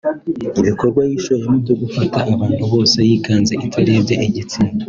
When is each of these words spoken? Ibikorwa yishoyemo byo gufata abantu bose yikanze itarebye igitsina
Ibikorwa 0.61 1.01
yishoyemo 1.09 1.55
byo 1.63 1.75
gufata 1.81 2.17
abantu 2.33 2.63
bose 2.71 2.97
yikanze 3.07 3.53
itarebye 3.65 4.15
igitsina 4.27 4.71